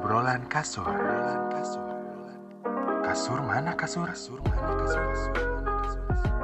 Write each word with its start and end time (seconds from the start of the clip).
Obrolan 0.00 0.48
kasur. 0.48 0.88
Kasur 3.04 3.40
mana 3.44 3.76
kasur? 3.76 4.08
Kasur 4.08 4.40
mana 4.40 4.72
kasur? 4.80 6.39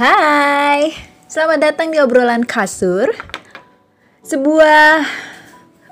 Hai, 0.00 0.96
selamat 1.28 1.60
datang 1.60 1.92
di 1.92 2.00
obrolan 2.00 2.40
kasur. 2.48 3.12
Sebuah 4.24 5.04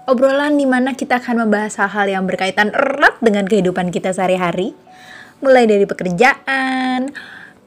obrolan 0.09 0.57
di 0.57 0.65
mana 0.65 0.97
kita 0.97 1.21
akan 1.21 1.45
membahas 1.45 1.77
hal-hal 1.77 2.17
yang 2.17 2.25
berkaitan 2.25 2.73
erat 2.73 3.21
dengan 3.21 3.45
kehidupan 3.45 3.93
kita 3.93 4.17
sehari-hari. 4.17 4.73
Mulai 5.45 5.69
dari 5.69 5.85
pekerjaan, 5.85 7.13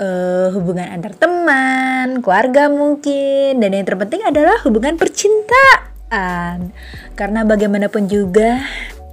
eh, 0.02 0.48
hubungan 0.50 0.90
antar 0.90 1.14
teman, 1.14 2.26
keluarga 2.26 2.74
mungkin, 2.74 3.62
dan 3.62 3.78
yang 3.78 3.86
terpenting 3.86 4.26
adalah 4.26 4.58
hubungan 4.66 4.98
percintaan. 4.98 6.74
Karena 7.14 7.46
bagaimanapun 7.46 8.10
juga, 8.10 8.66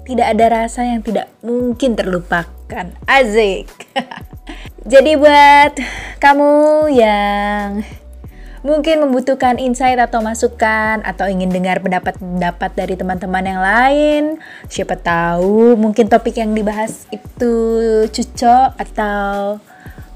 tidak 0.08 0.32
ada 0.32 0.64
rasa 0.64 0.80
yang 0.88 1.04
tidak 1.04 1.28
mungkin 1.44 1.92
terlupakan. 1.92 2.96
Azik. 3.04 3.68
Jadi 4.86 5.18
buat 5.18 5.74
kamu 6.22 6.52
yang 6.94 7.82
mungkin 8.62 9.02
membutuhkan 9.02 9.58
insight 9.58 9.98
atau 9.98 10.22
masukan 10.22 11.02
atau 11.02 11.26
ingin 11.26 11.50
dengar 11.50 11.82
pendapat-pendapat 11.82 12.70
dari 12.78 12.94
teman-teman 12.94 13.42
yang 13.42 13.62
lain, 13.62 14.22
siapa 14.70 14.94
tahu 14.94 15.74
mungkin 15.74 16.06
topik 16.06 16.38
yang 16.38 16.54
dibahas 16.54 17.10
itu 17.10 17.54
cocok 18.06 18.78
atau 18.78 19.58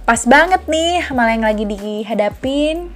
pas 0.07 0.23
banget 0.27 0.63
nih 0.71 1.07
sama 1.11 1.35
yang 1.35 1.43
lagi 1.43 1.65
dihadapin. 1.67 2.95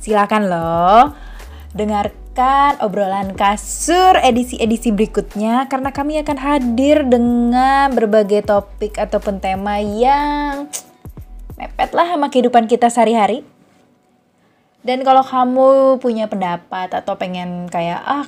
Silakan 0.00 0.48
loh 0.48 1.31
dengarkan 1.72 2.76
obrolan 2.84 3.32
kasur 3.32 4.20
edisi-edisi 4.20 4.92
berikutnya 4.92 5.68
karena 5.72 5.88
kami 5.88 6.20
akan 6.20 6.38
hadir 6.38 7.00
dengan 7.08 7.88
berbagai 7.96 8.44
topik 8.44 9.00
ataupun 9.00 9.40
tema 9.40 9.80
yang 9.80 10.68
mepet 11.56 11.90
lah 11.96 12.12
sama 12.12 12.28
kehidupan 12.28 12.68
kita 12.68 12.92
sehari-hari. 12.92 13.44
Dan 14.82 15.06
kalau 15.06 15.22
kamu 15.22 15.68
punya 16.02 16.26
pendapat 16.28 16.92
atau 16.92 17.14
pengen 17.16 17.70
kayak 17.70 18.02
ah 18.02 18.26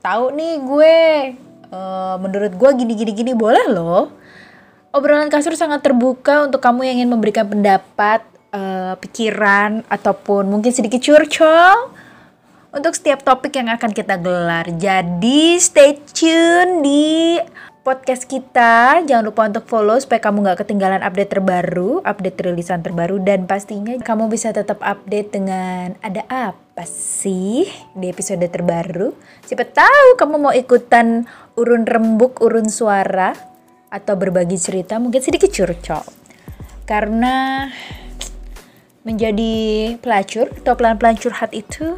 tahu 0.00 0.32
nih 0.32 0.54
gue 0.62 0.96
eh, 1.68 2.14
menurut 2.16 2.52
gue 2.56 2.70
gini-gini 2.80 3.12
gini 3.12 3.32
boleh 3.36 3.66
loh. 3.68 4.08
Obrolan 4.90 5.30
kasur 5.30 5.54
sangat 5.54 5.86
terbuka 5.86 6.48
untuk 6.48 6.58
kamu 6.58 6.82
yang 6.82 6.96
ingin 7.02 7.10
memberikan 7.14 7.46
pendapat, 7.46 8.24
eh, 8.56 8.94
pikiran 8.96 9.84
ataupun 9.86 10.48
mungkin 10.48 10.72
sedikit 10.72 11.02
curcol 11.02 11.99
untuk 12.70 12.94
setiap 12.94 13.26
topik 13.26 13.58
yang 13.58 13.70
akan 13.70 13.90
kita 13.90 14.14
gelar. 14.18 14.66
Jadi 14.78 15.58
stay 15.58 15.98
tune 16.14 16.82
di 16.82 17.36
podcast 17.82 18.30
kita. 18.30 19.02
Jangan 19.02 19.24
lupa 19.26 19.50
untuk 19.50 19.66
follow 19.66 19.98
supaya 19.98 20.22
kamu 20.22 20.46
nggak 20.46 20.58
ketinggalan 20.62 21.02
update 21.02 21.34
terbaru, 21.34 22.04
update 22.06 22.38
rilisan 22.46 22.84
terbaru 22.84 23.18
dan 23.18 23.50
pastinya 23.50 23.98
kamu 23.98 24.30
bisa 24.30 24.54
tetap 24.54 24.78
update 24.84 25.34
dengan 25.34 25.98
ada 26.04 26.22
apa 26.30 26.86
sih 26.86 27.66
di 27.96 28.06
episode 28.06 28.46
terbaru. 28.46 29.10
Siapa 29.42 29.66
tahu 29.66 30.08
kamu 30.14 30.34
mau 30.38 30.54
ikutan 30.54 31.26
urun 31.58 31.82
rembuk, 31.82 32.38
urun 32.38 32.70
suara 32.70 33.34
atau 33.90 34.14
berbagi 34.14 34.54
cerita 34.54 35.02
mungkin 35.02 35.18
sedikit 35.18 35.50
curcol. 35.50 36.06
Karena 36.86 37.66
menjadi 39.00 39.96
pelacur 39.98 40.52
atau 40.60 40.76
pelan-pelan 40.76 41.16
curhat 41.16 41.56
itu 41.56 41.96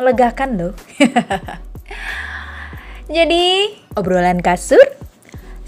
melegakan 0.00 0.50
loh. 0.56 0.74
Jadi, 3.10 3.76
obrolan 4.00 4.40
kasur, 4.40 4.80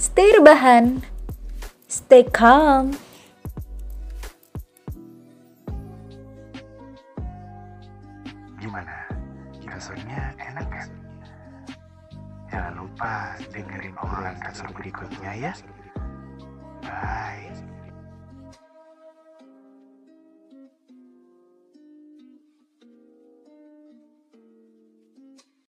stay 0.01 0.33
rebahan, 0.33 1.05
stay 1.85 2.25
calm. 2.25 2.97
Gimana? 8.57 9.05
Kasurnya 9.69 10.33
enak 10.41 10.67
kan? 10.71 10.89
Jangan 12.49 12.73
lupa 12.79 13.37
dengerin 13.53 13.95
obrolan 14.01 14.39
kasur 14.41 14.71
berikutnya 14.73 15.51
ya. 15.51 15.53
Bye. 16.81 17.72